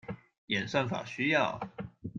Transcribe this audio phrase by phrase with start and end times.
[0.47, 1.61] 演算法需要